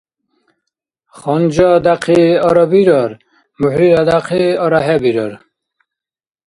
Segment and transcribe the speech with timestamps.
[1.17, 3.11] Ханжа дяхъи арабирар,
[3.59, 5.33] мухӀлила дяхъи арахӀебирар.